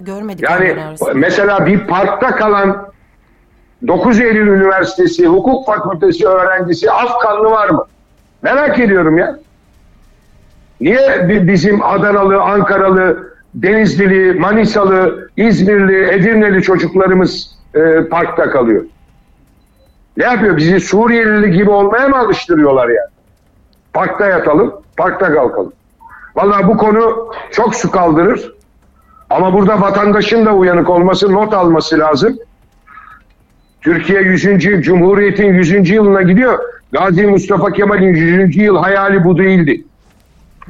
Görmedik 0.00 0.44
Yani 0.50 0.76
mesela 1.14 1.66
bir 1.66 1.86
parkta 1.86 2.36
kalan 2.36 2.88
9 3.86 4.20
Eylül 4.20 4.46
Üniversitesi 4.46 5.26
Hukuk 5.26 5.66
Fakültesi 5.66 6.28
öğrencisi 6.28 6.90
Afganlı 6.90 7.50
var 7.50 7.68
mı? 7.68 7.84
Merak 8.42 8.78
ediyorum 8.78 9.18
ya. 9.18 9.38
Niye 10.80 11.28
bi- 11.28 11.48
bizim 11.48 11.84
Adanalı, 11.84 12.42
Ankaralı, 12.42 13.28
Denizlili, 13.54 14.40
Manisalı, 14.40 15.28
İzmirli, 15.36 16.04
Edirneli 16.10 16.62
çocuklarımız 16.62 17.50
e, 17.74 18.08
parkta 18.10 18.50
kalıyor? 18.50 18.84
Ne 20.16 20.24
yapıyor? 20.24 20.56
Bizi 20.56 20.80
Suriyeli 20.80 21.50
gibi 21.50 21.70
olmaya 21.70 22.08
mı 22.08 22.18
alıştırıyorlar 22.18 22.88
yani? 22.88 23.08
Parkta 23.92 24.26
yatalım, 24.26 24.74
parkta 24.96 25.34
kalkalım. 25.34 25.72
Vallahi 26.36 26.66
bu 26.68 26.76
konu 26.76 27.28
çok 27.50 27.74
su 27.74 27.90
kaldırır. 27.90 28.52
Ama 29.30 29.52
burada 29.52 29.80
vatandaşın 29.80 30.46
da 30.46 30.54
uyanık 30.54 30.90
olması, 30.90 31.32
not 31.32 31.54
alması 31.54 31.98
lazım. 31.98 32.36
Türkiye 33.80 34.20
100. 34.20 34.44
yıl, 34.64 34.82
Cumhuriyet'in 34.82 35.54
100. 35.54 35.90
yılına 35.90 36.22
gidiyor. 36.22 36.58
Gazi 36.92 37.26
Mustafa 37.26 37.72
Kemal'in 37.72 38.14
100. 38.14 38.56
yıl 38.56 38.76
hayali 38.76 39.24
bu 39.24 39.38
değildi. 39.38 39.84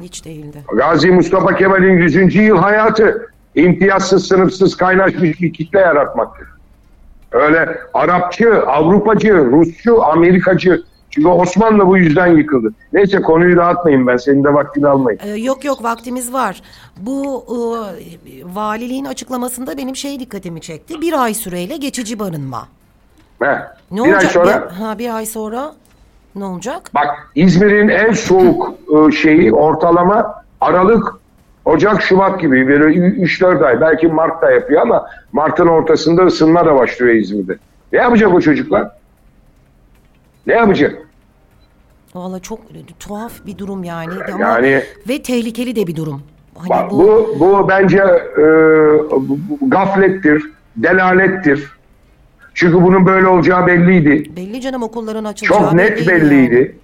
Hiç 0.01 0.25
değildi. 0.25 0.63
Gazi 0.75 1.11
Mustafa 1.11 1.55
Kemal'in 1.55 1.97
100. 1.97 2.35
yıl 2.35 2.57
hayatı 2.57 3.29
imtiyazsız, 3.55 4.27
sınıfsız 4.27 4.77
kaynaşmış 4.77 5.41
bir 5.41 5.53
kitle 5.53 5.79
yaratmaktır. 5.79 6.47
Öyle 7.31 7.79
Arapçı, 7.93 8.63
Avrupacı, 8.67 9.33
Rusçu, 9.51 10.03
Amerikacı. 10.03 10.81
Çünkü 11.09 11.27
Osmanlı 11.27 11.87
bu 11.87 11.97
yüzden 11.97 12.27
yıkıldı. 12.27 12.73
Neyse 12.93 13.21
konuyu 13.21 13.57
dağıtmayayım 13.57 14.07
ben. 14.07 14.17
Senin 14.17 14.43
de 14.43 14.53
vaktini 14.53 14.87
almayayım. 14.87 15.21
Ee, 15.25 15.29
yok 15.29 15.65
yok 15.65 15.83
vaktimiz 15.83 16.33
var. 16.33 16.61
Bu 16.97 17.45
e, 17.49 18.55
valiliğin 18.55 19.05
açıklamasında 19.05 19.77
benim 19.77 19.95
şey 19.95 20.19
dikkatimi 20.19 20.61
çekti. 20.61 21.01
Bir 21.01 21.23
ay 21.23 21.33
süreyle 21.33 21.77
geçici 21.77 22.19
barınma. 22.19 22.67
He. 23.39 23.59
Ne 23.91 23.97
bir 23.97 23.99
olacak? 23.99 24.23
ay 24.23 24.29
sonra 24.29 24.69
Bir, 24.71 24.75
ha, 24.75 24.99
bir 24.99 25.15
ay 25.15 25.25
sonra 25.25 25.73
ne 26.35 26.45
olacak? 26.45 26.91
Bak 26.95 27.31
İzmir'in 27.35 27.87
en 27.87 28.11
soğuk 28.11 28.73
e, 29.07 29.11
şeyi 29.11 29.53
ortalama 29.53 30.43
Aralık, 30.61 31.15
Ocak, 31.65 32.01
Şubat 32.01 32.41
gibi 32.41 32.67
böyle 32.67 32.83
3-4 32.83 33.65
ay. 33.65 33.81
Belki 33.81 34.07
Mart'ta 34.07 34.51
yapıyor 34.51 34.81
ama 34.81 35.07
Mart'ın 35.31 35.67
ortasında 35.67 36.25
ısınma 36.25 36.65
da 36.65 36.75
başlıyor 36.75 37.15
İzmir'de. 37.15 37.57
Ne 37.93 37.99
yapacak 37.99 38.33
o 38.33 38.41
çocuklar? 38.41 38.91
Ne 40.47 40.53
yapacak? 40.53 40.97
Valla 42.15 42.39
çok 42.39 42.59
tuhaf 42.99 43.45
bir 43.45 43.57
durum 43.57 43.83
yani. 43.83 44.13
Ama, 44.33 44.43
Yani- 44.43 44.83
ve 45.09 45.21
tehlikeli 45.21 45.75
de 45.75 45.87
bir 45.87 45.95
durum. 45.95 46.21
Hani 46.55 46.91
bu, 46.91 46.97
bu 46.97 47.39
bu 47.39 47.69
bence 47.69 47.97
e, 48.37 48.45
gaflettir, 49.61 50.43
delalettir. 50.77 51.78
Çünkü 52.53 52.81
bunun 52.81 53.05
böyle 53.05 53.27
olacağı 53.27 53.67
belliydi. 53.67 54.35
belli 54.35 54.61
canım 54.61 54.83
okulların 54.83 55.25
açılacağı 55.25 55.59
Çok 55.59 55.73
net 55.73 56.07
belliydi 56.07 56.09
belliydi. 56.09 56.75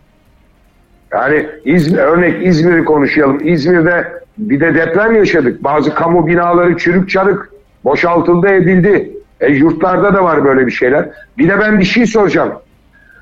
Yani 1.11 1.47
İzmir, 1.65 1.97
örnek 1.97 2.47
İzmir'i 2.47 2.85
konuşalım. 2.85 3.47
İzmir'de 3.47 4.13
bir 4.37 4.59
de 4.59 4.75
deprem 4.75 5.15
yaşadık. 5.15 5.63
Bazı 5.63 5.95
kamu 5.95 6.27
binaları 6.27 6.77
çürük 6.77 7.09
çarık 7.09 7.49
boşaltıldı 7.83 8.47
edildi. 8.47 9.11
E, 9.39 9.51
yurtlarda 9.51 10.13
da 10.13 10.23
var 10.23 10.45
böyle 10.45 10.67
bir 10.67 10.71
şeyler. 10.71 11.09
Bir 11.37 11.49
de 11.49 11.59
ben 11.59 11.79
bir 11.79 11.85
şey 11.85 12.05
soracağım. 12.05 12.53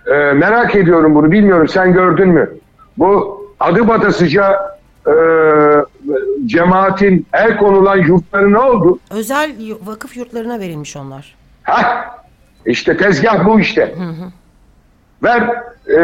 E, 0.07 0.12
merak 0.33 0.75
ediyorum 0.75 1.15
bunu 1.15 1.31
bilmiyorum 1.31 1.67
sen 1.67 1.93
gördün 1.93 2.29
mü? 2.29 2.50
Bu 2.97 3.41
adı 3.59 3.88
batasıca 3.88 4.59
e, 5.07 5.13
cemaatin 6.45 7.25
el 7.33 7.57
konulan 7.57 7.97
yurtları 7.97 8.53
ne 8.53 8.59
oldu? 8.59 9.00
Özel 9.12 9.51
vakıf 9.85 10.17
yurtlarına 10.17 10.59
verilmiş 10.59 10.97
onlar. 10.97 11.35
Hah, 11.63 12.05
işte 12.65 12.98
tezgah 12.98 13.46
bu 13.46 13.60
işte. 13.60 13.96
Ver 15.24 15.50
e, 15.98 16.00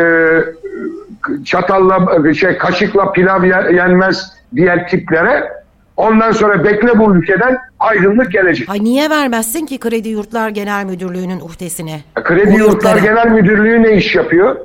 çatalla 1.46 2.34
şey 2.34 2.58
kaşıkla 2.58 3.12
pilav 3.12 3.44
ye- 3.44 3.76
yenmez 3.76 4.34
diğer 4.56 4.88
tiplere. 4.88 5.60
Ondan 5.98 6.32
sonra 6.32 6.64
bekle 6.64 7.00
bu 7.00 7.16
ülkeden 7.16 7.58
aydınlık 7.80 8.32
gelecek. 8.32 8.70
Ay 8.70 8.84
niye 8.84 9.10
vermezsin 9.10 9.66
ki 9.66 9.80
Kredi 9.80 10.10
Yurtlar 10.10 10.50
Genel 10.50 10.86
Müdürlüğü'nün 10.86 11.40
uhdesine? 11.40 12.02
Kredi 12.16 12.50
Yurtlar 12.56 12.66
yurtlara? 12.96 13.00
Genel 13.00 13.32
Müdürlüğü 13.32 13.84
ne 13.84 13.92
iş 13.96 14.16
yapıyor? 14.16 14.56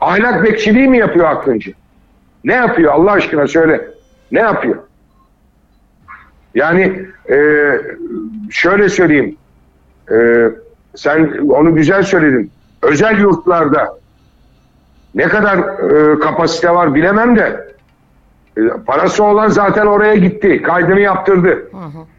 Ahlak 0.00 0.44
bekçiliği 0.44 0.88
mi 0.88 0.98
yapıyor 0.98 1.26
aklınca? 1.26 1.72
Ne 2.44 2.52
yapıyor 2.54 2.92
Allah 2.92 3.12
aşkına 3.12 3.46
söyle. 3.48 3.88
Ne 4.32 4.40
yapıyor? 4.40 4.76
Yani 6.54 7.06
e, 7.30 7.36
şöyle 8.50 8.88
söyleyeyim. 8.88 9.36
E, 10.10 10.16
sen 10.98 11.38
onu 11.50 11.74
güzel 11.74 12.02
söyledin. 12.02 12.50
Özel 12.82 13.18
yurtlarda 13.18 13.98
Ne 15.14 15.28
kadar 15.28 15.58
e, 15.58 16.18
kapasite 16.18 16.70
var 16.74 16.94
bilemem 16.94 17.36
de 17.36 17.74
e, 18.56 18.60
parası 18.86 19.24
olan 19.24 19.48
zaten 19.48 19.86
oraya 19.86 20.14
gitti. 20.14 20.62
Kaydını 20.62 21.00
yaptırdı. 21.00 21.70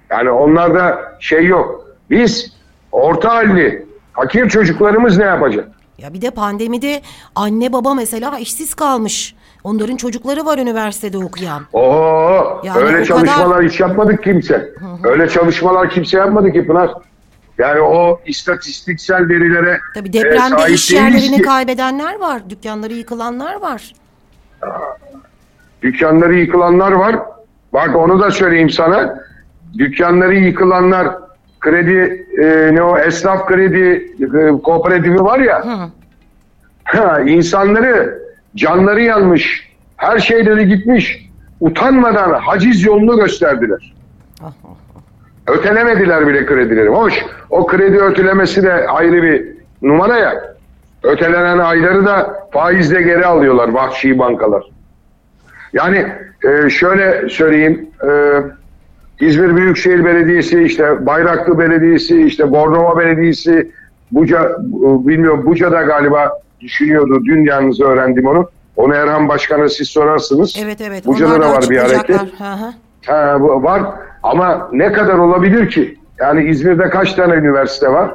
Yani 0.09 0.29
onlarda 0.29 1.15
şey 1.19 1.45
yok. 1.45 1.85
Biz 2.09 2.53
orta 2.91 3.35
halli 3.35 3.85
fakir 4.13 4.49
çocuklarımız 4.49 5.17
ne 5.17 5.23
yapacak? 5.25 5.67
Ya 5.97 6.13
bir 6.13 6.21
de 6.21 6.31
pandemide 6.31 7.01
anne 7.35 7.73
baba 7.73 7.93
mesela 7.93 8.39
işsiz 8.39 8.73
kalmış. 8.73 9.35
Onların 9.63 9.95
çocukları 9.95 10.45
var 10.45 10.57
üniversitede 10.57 11.17
okuyan. 11.17 11.61
Oo, 11.73 12.61
Yani 12.63 12.79
öyle 12.79 13.05
çalışmalar 13.05 13.49
kadar- 13.49 13.63
hiç 13.63 13.79
yapmadık 13.79 14.23
kimse. 14.23 14.69
Öyle 15.03 15.29
çalışmalar 15.29 15.89
kimse 15.89 16.17
yapmadı 16.17 16.51
ki 16.51 16.67
Pınar. 16.67 16.91
Yani 17.59 17.79
o 17.81 18.21
istatistiksel 18.25 19.29
verilere 19.29 19.79
Tabii 19.93 20.09
e, 20.09 20.13
depremde 20.13 20.57
sahip 20.57 20.75
iş 20.75 20.91
yerlerini 20.91 21.37
ki. 21.37 21.41
kaybedenler 21.41 22.19
var. 22.19 22.41
Dükkanları 22.49 22.93
yıkılanlar 22.93 23.61
var. 23.61 23.93
Dükkanları 25.81 26.35
yıkılanlar 26.35 26.91
var. 26.91 27.15
Bak 27.73 27.95
onu 27.95 28.19
da 28.19 28.31
söyleyeyim 28.31 28.69
sana. 28.69 29.19
Dükkanları 29.77 30.35
yıkılanlar 30.35 31.07
kredi 31.59 32.25
e, 32.41 32.75
ne 32.75 32.81
o 32.83 32.97
esnaf 32.97 33.47
kredi 33.47 34.13
e, 34.23 34.61
kooperatifi 34.63 35.23
var 35.23 35.39
ya. 35.39 35.65
Hı. 35.65 35.89
Ha, 36.83 37.19
insanları 37.19 38.19
canları 38.55 39.01
yanmış. 39.01 39.69
Her 39.97 40.19
şeyleri 40.19 40.67
gitmiş. 40.67 41.29
Utanmadan 41.59 42.33
haciz 42.33 42.83
yolunu 42.83 43.17
gösterdiler. 43.17 43.93
Ötelemediler 45.49 46.27
bile 46.27 46.45
kredileri. 46.45 46.89
Hoş. 46.89 47.25
O 47.49 47.67
kredi 47.67 47.97
ötelemesi 47.97 48.63
de 48.63 48.87
ayrı 48.87 49.23
bir 49.23 49.45
numara 49.81 50.17
ya. 50.17 50.55
Ötelenen 51.03 51.57
ayları 51.57 52.05
da 52.05 52.47
faizle 52.51 53.01
geri 53.01 53.25
alıyorlar 53.25 53.69
vahşi 53.69 54.19
bankalar. 54.19 54.63
Yani 55.73 56.05
e, 56.43 56.69
şöyle 56.69 57.29
söyleyeyim. 57.29 57.89
E, 58.09 58.09
İzmir 59.25 59.55
Büyükşehir 59.55 60.05
Belediyesi, 60.05 60.63
işte 60.63 61.05
Bayraklı 61.05 61.59
Belediyesi, 61.59 62.21
işte 62.21 62.51
Bornova 62.51 62.97
Belediyesi, 62.97 63.71
Buca, 64.11 64.55
bilmiyorum 64.81 65.45
Buca'da 65.45 65.81
galiba 65.81 66.31
düşünüyordu. 66.61 67.25
Dün 67.25 67.45
yalnız 67.45 67.81
öğrendim 67.81 68.27
onu. 68.27 68.49
Onu 68.75 68.95
Erhan 68.95 69.29
Başkan'a 69.29 69.69
siz 69.69 69.87
sorarsınız. 69.87 70.55
Evet 70.63 70.81
evet. 70.81 71.05
Buca'da 71.05 71.41
da 71.41 71.51
var 71.51 71.65
bir 71.69 71.77
hareket. 71.77 72.21
Ha, 73.05 73.37
var 73.39 73.83
ama 74.23 74.69
ne 74.73 74.91
kadar 74.91 75.13
olabilir 75.17 75.69
ki? 75.71 75.99
Yani 76.19 76.49
İzmir'de 76.49 76.89
kaç 76.89 77.13
tane 77.13 77.33
üniversite 77.33 77.89
var? 77.89 78.11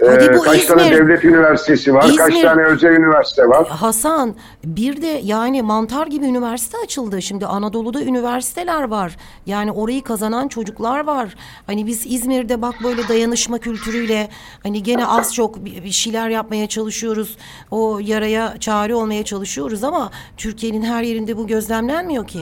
Hadi 0.00 0.24
Ee, 0.24 0.34
bu 0.36 0.42
kaç 0.42 0.66
tane 0.66 0.82
İzmir. 0.84 0.96
devlet 0.96 1.24
üniversitesi 1.24 1.94
var? 1.94 2.06
Kaç 2.18 2.30
İzmir. 2.32 2.42
tane 2.42 2.62
özel 2.62 2.90
üniversite 2.90 3.48
var? 3.48 3.66
Hasan 3.68 4.34
bir 4.64 5.02
de 5.02 5.20
yani 5.22 5.62
mantar 5.62 6.06
gibi 6.06 6.26
üniversite 6.26 6.78
açıldı. 6.84 7.22
Şimdi 7.22 7.46
Anadolu'da 7.46 8.02
üniversiteler 8.02 8.82
var. 8.82 9.16
Yani 9.46 9.72
orayı 9.72 10.02
kazanan 10.04 10.48
çocuklar 10.48 11.06
var. 11.06 11.34
Hani 11.66 11.86
biz 11.86 12.06
İzmir'de 12.06 12.62
bak 12.62 12.74
böyle 12.84 13.08
dayanışma 13.08 13.58
kültürüyle 13.58 14.28
hani 14.62 14.82
gene 14.82 15.06
az 15.06 15.34
çok 15.34 15.64
bir 15.64 15.90
şeyler 15.90 16.28
yapmaya 16.28 16.66
çalışıyoruz. 16.66 17.36
O 17.70 17.98
yaraya 18.02 18.54
çare 18.60 18.94
olmaya 18.94 19.24
çalışıyoruz 19.24 19.84
ama 19.84 20.10
Türkiye'nin 20.36 20.82
her 20.82 21.02
yerinde 21.02 21.36
bu 21.36 21.46
gözlemlenmiyor 21.46 22.26
ki. 22.26 22.40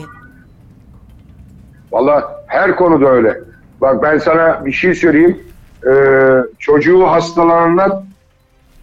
Valla 1.93 2.43
her 2.47 2.75
konuda 2.75 3.09
öyle. 3.09 3.39
Bak 3.81 4.03
ben 4.03 4.17
sana 4.17 4.65
bir 4.65 4.71
şey 4.71 4.93
söyleyeyim. 4.93 5.39
Ee, 5.87 5.91
çocuğu 6.59 7.03
hastalananlar 7.03 7.91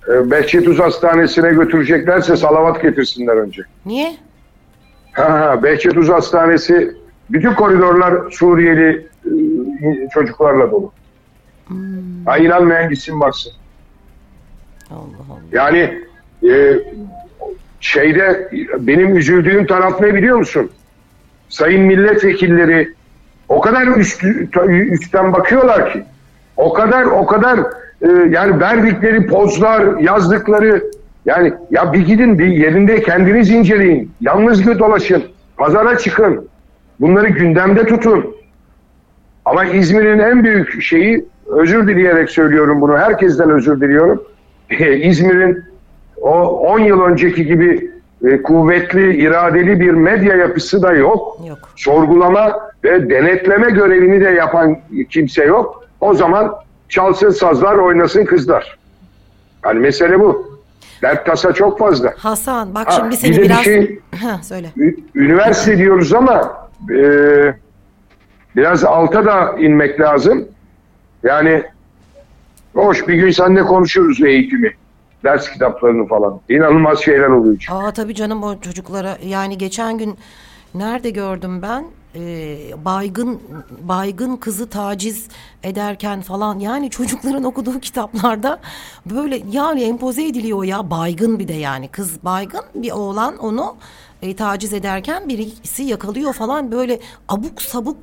e, 0.08 0.30
Behçet 0.30 0.68
Uz 0.68 0.78
Hastanesi'ne 0.78 1.50
götüreceklerse 1.50 2.36
salavat 2.36 2.82
getirsinler 2.82 3.36
önce. 3.36 3.62
Niye? 3.86 4.16
Ha, 5.12 5.40
ha, 5.40 5.62
Behçet 5.62 5.96
Uz 5.96 6.08
Hastanesi 6.08 6.96
bütün 7.30 7.54
koridorlar 7.54 8.30
Suriyeli 8.30 9.06
e, 9.24 9.30
çocuklarla 10.14 10.70
dolu. 10.70 10.92
Ha, 12.24 12.38
inanmayan 12.38 12.90
gitsin 12.90 13.20
baksın. 13.20 13.52
Allah 14.90 15.00
Allah. 15.30 15.40
Yani 15.52 16.02
e, 16.50 16.78
şeyde 17.80 18.50
benim 18.78 19.16
üzüldüğüm 19.16 19.66
taraf 19.66 20.00
ne 20.00 20.14
biliyor 20.14 20.36
musun? 20.36 20.70
Sayın 21.48 21.82
milletvekilleri 21.82 22.99
o 23.50 23.60
kadar 23.60 23.86
üst, 23.86 24.24
üstten 24.90 25.32
bakıyorlar 25.32 25.92
ki. 25.92 26.04
O 26.56 26.72
kadar 26.72 27.04
o 27.04 27.26
kadar 27.26 27.58
e, 28.02 28.08
yani 28.30 28.60
verdikleri 28.60 29.26
pozlar, 29.26 30.00
yazdıkları 30.00 30.84
yani 31.24 31.52
ya 31.70 31.92
bir 31.92 32.06
gidin 32.06 32.38
bir 32.38 32.46
yerinde 32.46 33.02
kendiniz 33.02 33.50
inceleyin. 33.50 34.12
Yalnız 34.20 34.66
bir 34.66 34.78
dolaşın. 34.78 35.22
Pazara 35.56 35.98
çıkın. 35.98 36.48
Bunları 37.00 37.28
gündemde 37.28 37.86
tutun. 37.86 38.36
Ama 39.44 39.64
İzmir'in 39.64 40.18
en 40.18 40.44
büyük 40.44 40.82
şeyi 40.82 41.24
özür 41.46 41.88
dileyerek 41.88 42.30
söylüyorum 42.30 42.80
bunu. 42.80 42.98
Herkesten 42.98 43.50
özür 43.50 43.80
diliyorum. 43.80 44.22
İzmir'in 45.02 45.64
o 46.20 46.30
10 46.72 46.78
yıl 46.78 47.00
önceki 47.00 47.46
gibi 47.46 47.90
e, 48.24 48.42
kuvvetli, 48.42 49.16
iradeli 49.16 49.80
bir 49.80 49.90
medya 49.90 50.36
yapısı 50.36 50.82
da 50.82 50.92
yok. 50.92 51.36
Yok. 51.48 51.58
Sorgulama 51.76 52.70
ve 52.84 53.10
denetleme 53.10 53.70
görevini 53.70 54.20
de 54.20 54.28
yapan 54.30 54.78
kimse 55.10 55.44
yok. 55.44 55.84
O 56.00 56.14
zaman 56.14 56.54
çalsın 56.88 57.30
sazlar, 57.30 57.74
oynasın 57.76 58.24
kızlar. 58.24 58.78
Yani 59.64 59.78
mesele 59.80 60.20
bu. 60.20 60.50
Dert 61.02 61.26
tasa 61.26 61.52
çok 61.52 61.78
fazla. 61.78 62.14
Hasan 62.18 62.74
bak 62.74 62.86
Ha, 62.86 62.90
şimdi 62.92 63.16
seni 63.16 63.36
bir 63.36 63.42
biraz... 63.42 63.64
şey- 63.64 63.98
Ha, 64.22 64.40
söyle. 64.42 64.66
Üniversite 65.14 65.78
diyoruz 65.78 66.12
ama 66.12 66.68
e, 66.90 67.04
biraz 68.56 68.84
alta 68.84 69.24
da 69.24 69.54
inmek 69.58 70.00
lazım. 70.00 70.44
Yani 71.22 71.62
hoş 72.74 73.08
bir 73.08 73.14
gün 73.14 73.30
seninle 73.30 73.62
konuşuruz 73.62 74.22
eğitimi. 74.22 74.72
Ders 75.24 75.50
kitaplarını 75.50 76.06
falan. 76.08 76.40
İnanılmaz 76.48 76.98
şeyler 77.00 77.28
oluyor. 77.28 77.56
çünkü. 77.60 77.72
Aa 77.74 77.92
tabii 77.92 78.14
canım 78.14 78.42
o 78.42 78.60
çocuklara 78.60 79.18
yani 79.24 79.58
geçen 79.58 79.98
gün 79.98 80.18
nerede 80.74 81.10
gördüm 81.10 81.62
ben 81.62 81.84
Ee, 82.14 82.84
baygın 82.84 83.40
baygın 83.82 84.36
kızı 84.36 84.68
taciz 84.68 85.28
ederken 85.62 86.20
falan 86.20 86.58
yani 86.58 86.90
çocukların 86.90 87.44
okuduğu 87.50 87.80
kitaplarda 87.80 88.60
böyle 89.06 89.42
yani 89.50 89.82
empoze 89.82 90.26
ediliyor 90.26 90.64
ya 90.64 90.90
baygın 90.90 91.38
bir 91.38 91.48
de 91.48 91.52
yani 91.52 91.88
kız 91.88 92.24
baygın 92.24 92.64
bir 92.74 92.92
oğlan 92.92 93.38
onu 93.38 93.76
e, 94.22 94.36
taciz 94.36 94.72
ederken 94.72 95.28
birisi 95.28 95.82
yakalıyor 95.82 96.32
falan 96.32 96.72
böyle 96.72 97.00
abuk 97.28 97.62
sabuk 97.62 97.96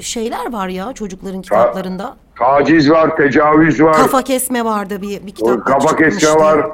şeyler 0.00 0.52
var 0.52 0.68
ya 0.68 0.92
çocukların 0.92 1.42
kitaplarında. 1.42 2.16
Taciz 2.38 2.90
var, 2.90 3.16
tecavüz 3.16 3.82
var, 3.82 3.96
Kafa 3.96 4.22
kesme 4.22 4.64
vardı 4.64 5.02
bir 5.02 5.26
bir 5.26 5.32
o 5.32 5.34
kitapta 5.34 5.64
kafa 5.64 5.96
kesme 5.96 6.34
var. 6.34 6.66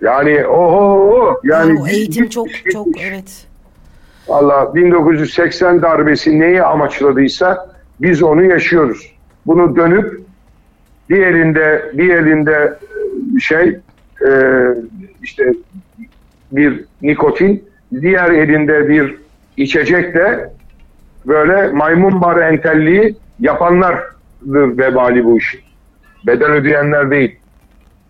Yani 0.00 0.46
oho 0.46 1.40
yani, 1.44 1.68
Yani 1.68 1.80
o 1.80 1.86
eğitim 1.86 2.28
çok 2.28 2.48
çok 2.72 3.00
evet. 3.00 3.46
Valla 4.28 4.74
1980 4.74 5.82
darbesi 5.82 6.40
neyi 6.40 6.62
amaçladıysa 6.62 7.70
biz 8.00 8.22
onu 8.22 8.44
yaşıyoruz. 8.44 9.12
Bunu 9.46 9.76
dönüp 9.76 10.20
bir 11.10 11.26
elinde 11.26 11.90
bir 11.92 12.14
elinde 12.14 12.78
şey 13.40 13.78
e, 14.26 14.30
işte 15.22 15.52
bir 16.52 16.84
nikotin, 17.02 17.64
diğer 18.00 18.30
elinde 18.30 18.88
bir 18.88 19.16
içecekle 19.56 20.50
böyle 21.26 21.72
maymun 21.72 22.20
bar 22.20 22.36
entelliği 22.52 23.16
yapanlardır 23.40 24.78
vebali 24.78 25.24
bu 25.24 25.38
işin. 25.38 25.60
Bedel 26.26 26.48
ödeyenler 26.48 27.10
değil. 27.10 27.38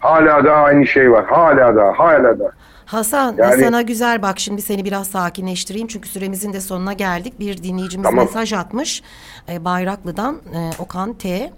Hala 0.07 0.45
da 0.45 0.53
aynı 0.55 0.87
şey 0.87 1.13
var. 1.13 1.25
Hala 1.27 1.77
da, 1.77 1.93
hala 1.97 2.39
da. 2.39 2.51
Hasan 2.87 3.35
Yani- 3.39 3.65
sana 3.65 3.83
güzel 3.83 4.23
bak 4.23 4.39
şimdi 4.39 4.63
seni 4.63 4.85
biraz 4.85 5.07
sakinleştireyim 5.07 5.87
çünkü 5.89 6.09
süremizin 6.09 6.53
de 6.53 6.61
sonuna 6.61 6.93
geldik. 6.93 7.41
Bir 7.41 7.63
dinleyicimiz 7.63 8.05
Tamam. 8.11 8.25
mesaj 8.25 8.53
atmış 8.53 9.03
e, 9.53 9.65
Bayraklı'dan 9.65 10.35
e, 10.35 10.83
Okan 10.83 11.13
T. 11.15 11.51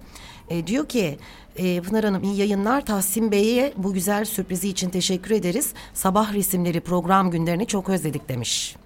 E, 0.50 0.66
diyor 0.66 0.86
ki 0.88 1.18
e, 1.56 1.80
Pınar 1.80 2.04
Hanım 2.04 2.22
iyi 2.22 2.36
yayınlar. 2.40 2.80
Tahsin 2.86 3.32
Bey'e 3.32 3.72
bu 3.76 3.92
güzel 3.94 4.24
sürprizi 4.24 4.68
için 4.68 4.90
teşekkür 4.90 5.30
ederiz. 5.34 5.74
Sabah 5.94 6.34
resimleri 6.34 6.80
program 6.80 7.30
günlerini 7.30 7.66
çok 7.66 7.88
özledik 7.88 8.28
demiş. 8.28 8.76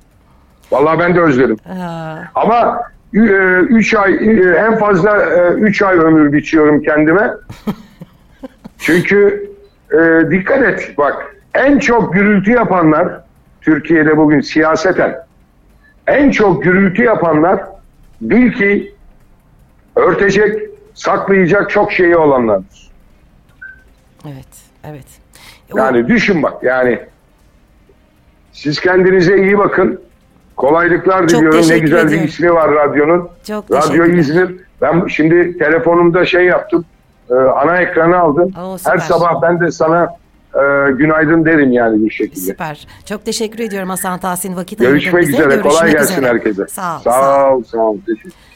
Vallahi 0.72 0.98
ben 0.98 1.14
de 1.14 1.20
özledim. 1.20 1.56
Aa, 1.68 2.16
Ama 2.34 2.82
3 3.12 3.94
ay 3.94 4.12
e, 4.14 4.54
en 4.58 4.78
fazla 4.78 5.26
3 5.54 5.82
ay 5.82 5.96
ömür 5.96 6.32
biçiyorum 6.32 6.82
kendime. 6.82 7.30
Çünkü 8.78 9.51
e, 9.92 10.30
dikkat 10.30 10.62
et 10.62 10.94
bak 10.98 11.36
en 11.54 11.78
çok 11.78 12.14
gürültü 12.14 12.50
yapanlar 12.50 13.20
Türkiye'de 13.60 14.16
bugün 14.16 14.40
siyaseten 14.40 15.18
en 16.06 16.30
çok 16.30 16.62
gürültü 16.64 17.02
yapanlar 17.02 17.60
bil 18.20 18.52
ki 18.52 18.94
örtecek, 19.96 20.62
saklayacak 20.94 21.70
çok 21.70 21.92
şeyi 21.92 22.16
olanlardır. 22.16 22.90
evet, 24.24 24.46
evet. 24.84 25.06
O- 25.72 25.78
Yani 25.78 26.08
düşün 26.08 26.42
bak 26.42 26.62
yani 26.62 26.98
Siz 28.52 28.80
kendinize 28.80 29.38
iyi 29.38 29.58
bakın. 29.58 30.00
Kolaylıklar 30.56 31.28
diliyorum. 31.28 31.68
Ne 31.68 31.78
güzel 31.78 32.10
bir 32.10 32.20
ismi 32.20 32.54
var 32.54 32.70
radyonun. 32.70 33.28
Çok 33.46 33.70
Radyo. 33.70 34.04
İzmir. 34.04 34.56
Ben 34.80 35.06
şimdi 35.06 35.58
telefonumda 35.58 36.24
şey 36.26 36.44
yaptım. 36.44 36.84
E, 37.32 37.34
ana 37.34 37.76
ekranı 37.76 38.18
aldım. 38.18 38.52
Oo, 38.62 38.78
süper. 38.78 38.92
Her 38.92 38.98
sabah 38.98 39.42
ben 39.42 39.60
de 39.60 39.70
sana 39.70 40.04
e, 40.54 40.90
günaydın 40.92 41.44
derim 41.44 41.72
yani 41.72 42.04
bir 42.04 42.10
şekilde. 42.10 42.40
Süper. 42.40 42.86
Çok 43.06 43.24
teşekkür 43.24 43.58
ediyorum 43.58 43.88
Hasan 43.88 44.18
Tahsin 44.18 44.56
vakit 44.56 44.78
Görüşmek 44.78 45.22
bize. 45.22 45.32
üzere. 45.32 45.60
Kolay 45.60 45.72
Görüşmek 45.80 45.92
gelsin 45.92 46.12
üzere. 46.14 46.26
herkese. 46.28 46.66
Sağ 46.68 46.96
ol. 46.96 47.00
Sağ 47.02 47.50
ol. 47.54 47.62
Sağ 47.64 47.78
ol. 47.78 47.96
Teşekkür 48.06 48.51